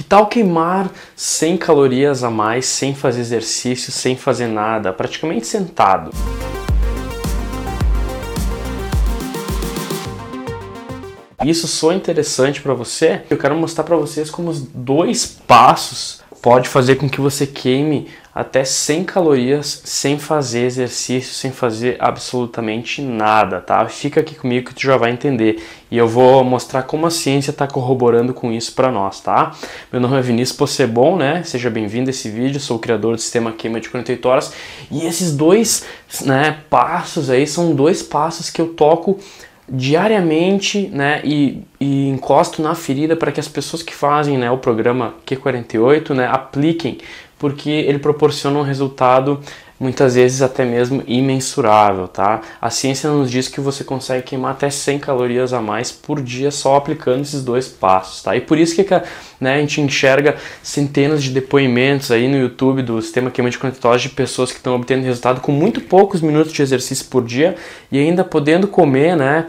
[0.00, 6.10] Que tal queimar 100 calorias a mais sem fazer exercício, sem fazer nada, praticamente sentado?
[11.44, 13.24] Isso só interessante para você.
[13.28, 18.08] Eu quero mostrar para vocês como os dois passos pode fazer com que você queime
[18.34, 23.86] até 100 calorias sem fazer exercício, sem fazer absolutamente nada, tá?
[23.88, 27.50] Fica aqui comigo que tu já vai entender e eu vou mostrar como a ciência
[27.50, 29.52] está corroborando com isso para nós, tá?
[29.92, 31.42] Meu nome é Vinícius Possebon, né?
[31.42, 34.52] Seja bem-vindo a esse vídeo, sou o criador do sistema queima de 48 horas
[34.90, 35.84] e esses dois,
[36.22, 39.18] né, passos aí são dois passos que eu toco
[39.70, 44.58] diariamente, né, e, e encosto na ferida para que as pessoas que fazem, né, o
[44.58, 46.98] programa Q48, né, apliquem,
[47.38, 49.40] porque ele proporciona um resultado
[49.80, 52.42] muitas vezes até mesmo imensurável, tá?
[52.60, 56.50] A ciência nos diz que você consegue queimar até 100 calorias a mais por dia
[56.50, 58.36] só aplicando esses dois passos, tá?
[58.36, 58.86] E por isso que
[59.40, 64.02] né, a gente enxerga centenas de depoimentos aí no YouTube do sistema queima de horas
[64.02, 67.56] de pessoas que estão obtendo resultado com muito poucos minutos de exercício por dia
[67.90, 69.46] e ainda podendo comer, né,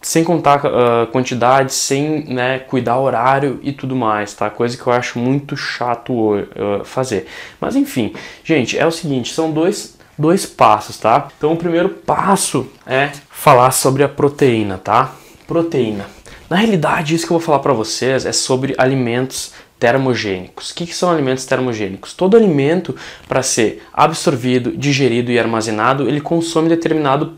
[0.00, 4.48] sem contar uh, quantidade, sem né, cuidar horário e tudo mais, tá?
[4.48, 7.26] Coisa que eu acho muito chato uh, fazer.
[7.60, 11.28] Mas enfim, gente, é o seguinte, são dois, dois passos, tá?
[11.36, 15.12] Então o primeiro passo é falar sobre a proteína, tá?
[15.46, 16.06] Proteína.
[16.48, 20.70] Na realidade, isso que eu vou falar para vocês é sobre alimentos termogênicos.
[20.70, 22.12] O que, que são alimentos termogênicos?
[22.12, 22.96] Todo alimento,
[23.28, 27.34] para ser absorvido, digerido e armazenado, ele consome determinado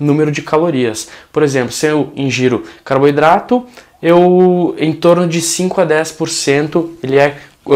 [0.00, 1.08] número de calorias.
[1.30, 3.66] Por exemplo, se eu ingiro carboidrato,
[4.02, 7.72] eu em torno de 5 a 10% ele é, uh,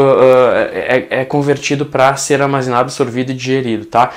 [0.72, 4.10] é, é convertido para ser armazenado, absorvido e digerido, tá?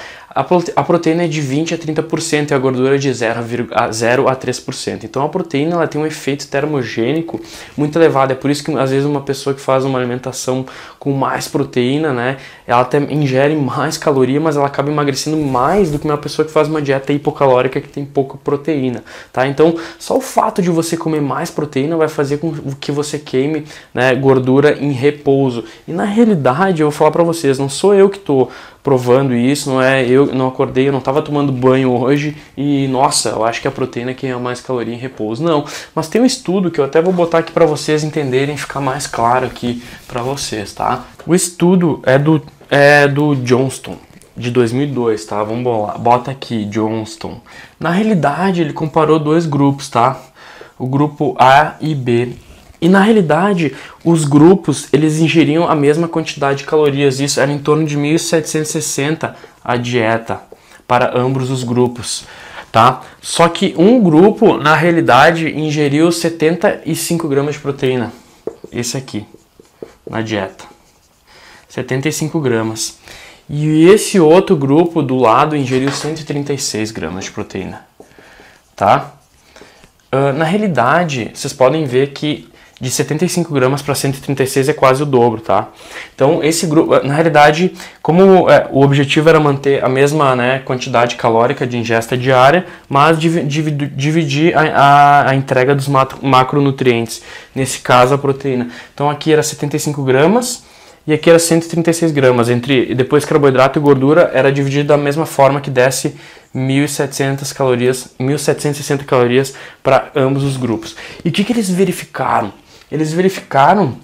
[0.75, 4.27] A proteína é de 20 a 30% e a gordura é de 0 a, 0
[4.27, 5.03] a 3%.
[5.03, 7.41] Então a proteína ela tem um efeito termogênico
[7.75, 8.33] muito elevado.
[8.33, 10.63] É por isso que às vezes uma pessoa que faz uma alimentação
[10.99, 15.97] com mais proteína, né, ela até ingere mais caloria, mas ela acaba emagrecendo mais do
[15.97, 19.47] que uma pessoa que faz uma dieta hipocalórica que tem pouca proteína, tá?
[19.47, 23.65] Então só o fato de você comer mais proteína vai fazer com que você queime
[23.93, 25.63] né, gordura em repouso.
[25.87, 28.51] E na realidade eu vou falar para vocês, não sou eu que estou
[28.87, 33.31] provando isso, não é eu não acordei, eu não estava tomando banho hoje e nossa,
[33.31, 35.43] eu acho que a proteína que é mais caloria em repouso.
[35.43, 38.79] Não, mas tem um estudo que eu até vou botar aqui para vocês entenderem, ficar
[38.79, 41.03] mais claro aqui para vocês, tá?
[41.25, 43.97] O estudo é do é do Johnston
[44.37, 45.43] de 2002, tá?
[45.43, 47.41] Vamos lá, bota aqui Johnston.
[47.77, 50.17] Na realidade, ele comparou dois grupos, tá?
[50.79, 52.37] O grupo A e B
[52.79, 57.57] e na realidade, os grupos eles ingeriam a mesma quantidade de calorias, isso era em
[57.57, 60.41] torno de 1760 a dieta
[60.87, 62.25] para ambos os grupos,
[62.71, 63.01] tá?
[63.21, 68.13] Só que um grupo, na realidade, ingeriu 75 gramas de proteína,
[68.71, 69.25] esse aqui,
[70.09, 70.65] na dieta,
[71.67, 72.99] 75 gramas.
[73.49, 77.85] E esse outro grupo do lado ingeriu 136 gramas de proteína,
[78.75, 79.13] tá?
[80.11, 82.49] Uh, na realidade, vocês podem ver que
[82.79, 85.69] de 75 gramas para 136 é quase o dobro, tá?
[86.13, 91.15] Então esse grupo, na realidade, como é, o objetivo era manter a mesma né, quantidade
[91.15, 95.87] calórica de ingesta diária, mas dividir a, a, a, entrega dos
[96.21, 97.23] macronutrientes,
[97.55, 98.69] nesse caso a proteína.
[98.93, 100.63] Então aqui era 75 gramas
[101.07, 102.47] e aqui era 136 gramas.
[102.47, 106.15] Entre depois carboidrato e gordura era dividido da mesma forma que desse
[106.55, 110.95] 1.700 calorias, 1.760 calorias para ambos os grupos.
[111.25, 112.53] E o que, que eles verificaram?
[112.91, 113.95] Eles verificaram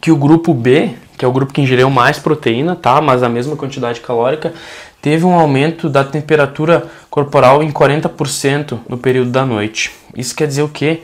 [0.00, 3.28] que o grupo B, que é o grupo que ingeriu mais proteína, tá, mas a
[3.28, 4.52] mesma quantidade calórica,
[5.00, 9.92] teve um aumento da temperatura corporal em 40% no período da noite.
[10.16, 11.02] Isso quer dizer o quê?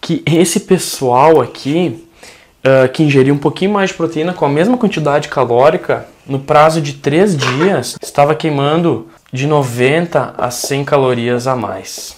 [0.00, 2.06] Que esse pessoal aqui,
[2.64, 6.80] uh, que ingeriu um pouquinho mais de proteína com a mesma quantidade calórica, no prazo
[6.80, 12.16] de 3 dias, estava queimando de 90 a 100 calorias a mais.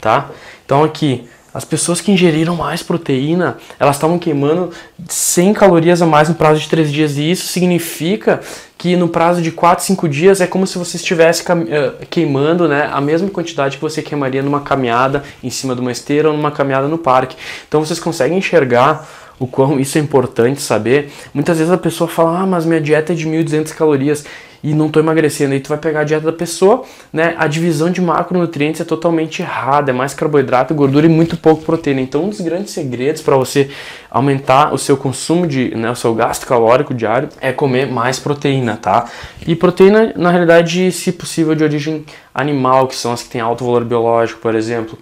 [0.00, 0.30] Tá?
[0.64, 4.70] Então aqui, as pessoas que ingeriram mais proteína, elas estavam queimando
[5.08, 7.16] 100 calorias a mais no prazo de 3 dias.
[7.16, 8.42] E isso significa
[8.76, 12.90] que no prazo de 4, 5 dias é como se você estivesse eh, queimando né,
[12.92, 16.50] a mesma quantidade que você queimaria numa caminhada em cima de uma esteira ou numa
[16.50, 17.38] caminhada no parque.
[17.66, 21.10] Então vocês conseguem enxergar o quão isso é importante saber.
[21.32, 24.26] Muitas vezes a pessoa fala, ah, mas minha dieta é de 1.200 calorias
[24.66, 25.54] e não estou emagrecendo.
[25.54, 26.82] Aí tu vai pegar a dieta da pessoa,
[27.12, 27.36] né?
[27.38, 32.00] A divisão de macronutrientes é totalmente errada, é mais carboidrato, gordura e muito pouco proteína.
[32.00, 33.70] Então, um dos grandes segredos para você
[34.10, 38.76] aumentar o seu consumo de, né, o seu gasto calórico diário é comer mais proteína,
[38.76, 39.08] tá?
[39.46, 42.04] E proteína, na realidade, se possível, de origem
[42.34, 44.98] animal, que são as que têm alto valor biológico, por exemplo,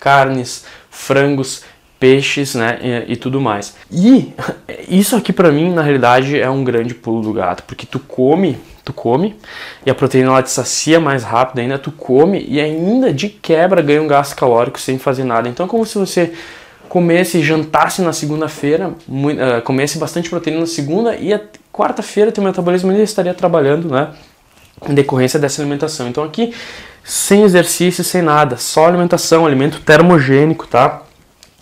[0.00, 1.62] carnes, frangos,
[2.00, 3.76] peixes, né, e, e, tudo mais.
[3.90, 4.32] E
[4.88, 8.58] isso aqui para mim, na realidade, é um grande pulo do gato, porque tu come,
[8.84, 9.36] tu come,
[9.86, 13.80] e a proteína ela te sacia mais rápido ainda, tu come e ainda de quebra
[13.80, 15.48] ganha um gasto calórico sem fazer nada.
[15.48, 16.32] Então, como se você
[16.88, 21.40] comesse e jantasse na segunda-feira, uh, comesse bastante proteína na segunda e a
[21.72, 24.10] quarta-feira teu metabolismo ainda estaria trabalhando, né,
[24.88, 26.08] em decorrência dessa alimentação.
[26.08, 26.52] Então aqui,
[27.04, 31.02] sem exercício, sem nada, só alimentação, alimento termogênico, tá?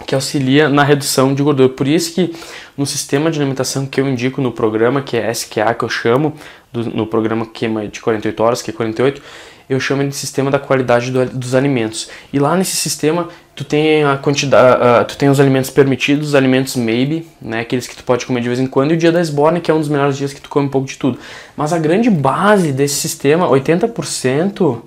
[0.07, 1.69] que auxilia na redução de gordura.
[1.69, 2.35] Por isso que
[2.77, 6.35] no sistema de alimentação que eu indico no programa, que é SQA, que eu chamo,
[6.73, 9.23] do, no programa Queima de 48 horas, que é 48,
[9.69, 12.11] eu chamo de sistema da qualidade do, dos alimentos.
[12.33, 16.35] E lá nesse sistema tu tem a quantidade, uh, tu tem os alimentos permitidos, os
[16.35, 19.13] alimentos maybe, né, aqueles que tu pode comer de vez em quando, e o dia
[19.13, 21.19] da esborne, que é um dos melhores dias que tu come um pouco de tudo.
[21.57, 24.83] Mas a grande base desse sistema, 80%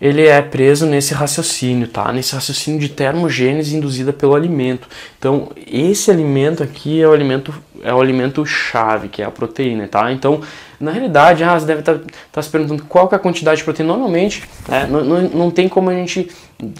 [0.00, 2.12] ele é preso nesse raciocínio, tá?
[2.12, 4.88] Nesse raciocínio de termogênese induzida pelo alimento.
[5.18, 7.52] Então, esse alimento aqui é o alimento
[7.82, 10.10] é o alimento chave, que é a proteína, tá?
[10.12, 10.40] Então,
[10.80, 13.64] na realidade, ah, você deve estar tá, tá se perguntando qual é a quantidade de
[13.64, 13.92] proteína.
[13.92, 16.28] Normalmente, é, não, não, não tem como a gente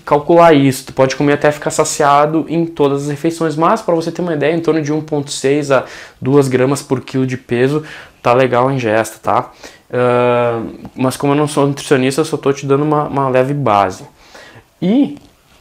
[0.04, 0.86] calcular isso.
[0.86, 4.34] Tu pode comer até ficar saciado em todas as refeições, mas para você ter uma
[4.34, 5.84] ideia, em torno de 1,6 a
[6.20, 7.84] 2 gramas por quilo de peso,
[8.22, 9.52] tá legal a ingesta, tá?
[9.90, 13.54] Uh, mas como eu não sou nutricionista, eu só estou te dando uma, uma, leve
[13.54, 14.04] base.
[14.80, 15.16] E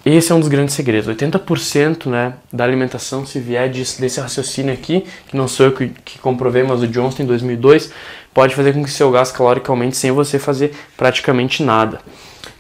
[0.06, 1.10] esse é um dos grandes segredos.
[1.10, 5.88] 80% né, da alimentação, se vier desse, desse raciocínio aqui, que não sou eu que,
[5.88, 7.92] que comprovei, mas o Johnston em 2002,
[8.34, 12.00] pode fazer com que seu gasto calórico aumente sem você fazer praticamente nada.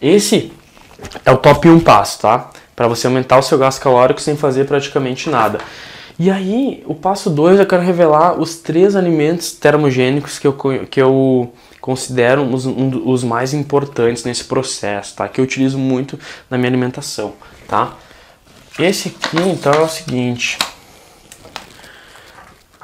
[0.02, 0.52] Esse
[1.24, 2.50] é o top 1 passo, tá?
[2.75, 5.60] Para você aumentar o seu gasto calórico sem fazer praticamente nada.
[6.19, 10.58] E aí, o passo 2 eu quero revelar os três alimentos termogênicos que eu,
[10.90, 15.28] que eu considero os, um, os mais importantes nesse processo, tá?
[15.28, 16.19] Que eu utilizo muito
[16.50, 17.34] na minha alimentação,
[17.68, 17.96] tá?
[18.80, 20.58] Esse aqui, então, é o seguinte.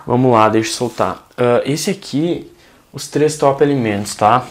[0.06, 1.28] Vamos lá, deixa eu soltar.
[1.32, 2.52] Uh, esse aqui,
[2.92, 4.46] os três top alimentos, tá?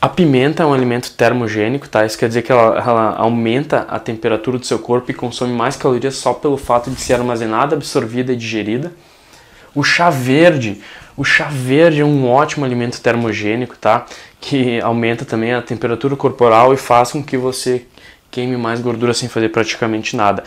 [0.00, 2.06] A pimenta é um alimento termogênico, tá?
[2.06, 5.74] Isso quer dizer que ela, ela, aumenta a temperatura do seu corpo e consome mais
[5.74, 8.92] calorias só pelo fato de ser armazenada, absorvida e digerida.
[9.74, 10.80] O chá verde,
[11.16, 14.06] o chá verde é um ótimo alimento termogênico, tá?
[14.40, 17.84] Que aumenta também a temperatura corporal e faz com que você
[18.30, 20.44] queime mais gordura sem fazer praticamente nada.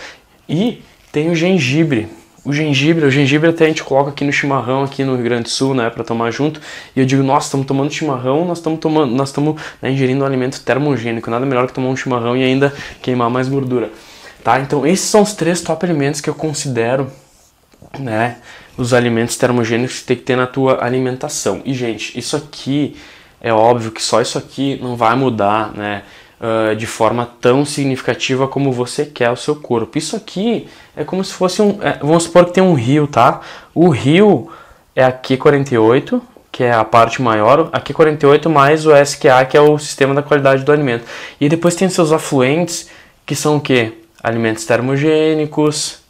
[0.48, 0.82] E
[1.12, 2.08] tem o gengibre,
[2.44, 5.44] o gengibre, o gengibre até a gente coloca aqui no chimarrão aqui no Rio Grande
[5.44, 6.60] do Sul, né, para tomar junto.
[6.96, 10.28] E eu digo, nossa, estamos tomando chimarrão, nós estamos tomando, nós estamos né, ingerindo um
[10.28, 11.30] alimento termogênico.
[11.30, 13.92] Nada melhor que tomar um chimarrão e ainda queimar mais gordura,
[14.44, 14.60] tá?
[14.60, 17.12] Então esses são os três top alimentos que eu considero,
[18.00, 18.38] né,
[18.76, 21.62] os alimentos termogênicos que tem que ter na tua alimentação.
[21.64, 22.98] E gente, isso aqui
[23.40, 26.04] é óbvio que só isso aqui não vai mudar, né?
[26.42, 29.98] Uh, de forma tão significativa como você quer o seu corpo.
[29.98, 31.78] Isso aqui é como se fosse um.
[31.82, 33.42] É, vamos supor que tem um rio, tá?
[33.74, 34.50] O rio
[34.96, 36.20] é a Q48,
[36.52, 40.24] que é a parte maior, a Q48 mais o SQA, que é o sistema da
[40.24, 41.06] qualidade do alimento.
[41.40, 42.90] E depois tem seus afluentes,
[43.26, 43.94] que são o quê?
[44.24, 46.02] Alimentos termogênicos,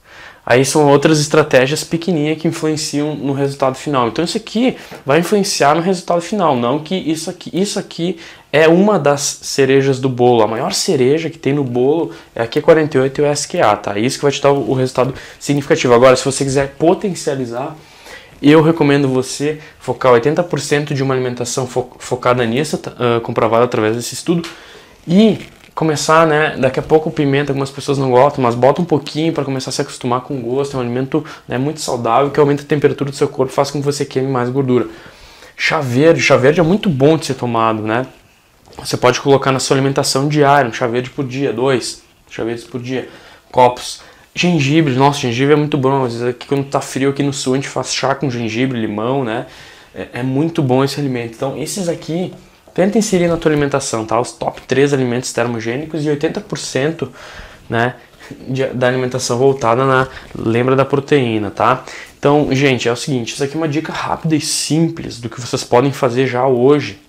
[0.44, 4.08] Aí são outras estratégias pequenininhas que influenciam no resultado final.
[4.08, 4.76] Então isso aqui
[5.06, 8.18] vai influenciar no resultado final, não que isso aqui, isso aqui
[8.52, 10.44] é uma das cerejas do bolo.
[10.44, 13.98] A maior cereja que tem no bolo é a Q48 e o SQA, tá?
[13.98, 15.94] Isso que vai te dar o resultado significativo.
[15.94, 17.76] Agora, se você quiser potencializar,
[18.42, 24.16] eu recomendo você focar 80% de uma alimentação fo focada nisso, uh, comprovada através desse
[24.16, 24.50] estudo,
[25.08, 25.40] e
[25.74, 26.58] começar, né?
[26.58, 29.74] Daqui a pouco pimenta, algumas pessoas não gostam, mas bota um pouquinho para começar a
[29.74, 30.76] se acostumar com o gosto.
[30.76, 33.80] É um alimento né, muito saudável que aumenta a temperatura do seu corpo, faz com
[33.80, 34.88] que você queime mais gordura.
[35.56, 38.06] Chá verde, chá verde é muito bom de ser tomado, né?
[38.80, 42.64] Você pode colocar na sua alimentação diária, um chá verde por dia, dois chá verdes
[42.64, 43.10] por dia,
[43.52, 44.02] copos.
[44.34, 46.06] Gengibre, nossa, gengibre é muito bom.
[46.06, 48.80] Às vezes aqui quando tá frio aqui no sul a gente faz chá com gengibre,
[48.80, 49.46] limão, né?
[49.94, 51.34] É, é muito bom esse alimento.
[51.36, 52.34] Então esses aqui
[52.74, 54.20] Tenta inserir na tua alimentação, tá?
[54.20, 57.10] Os top 3 alimentos termogênicos e 80%
[57.70, 57.96] né,
[58.48, 61.84] de, da alimentação voltada na lembra da proteína, tá?
[62.18, 65.42] Então, gente, é o seguinte, isso aqui é uma dica rápida e simples do que
[65.42, 67.00] vocês podem fazer já hoje,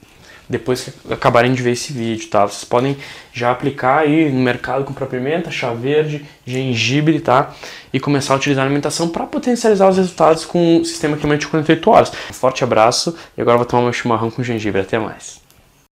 [0.52, 2.46] depois que acabarem de ver esse vídeo, tá?
[2.46, 2.96] Vocês podem
[3.32, 7.54] já aplicar aí no mercado comprar pimenta, chá verde, gengibre, tá?
[7.92, 11.48] E começar a utilizar a alimentação para potencializar os resultados com o sistema queimante de
[11.48, 12.12] 48 horas.
[12.32, 14.82] Forte abraço e agora vou tomar meu chimarrão com gengibre.
[14.82, 15.41] Até mais.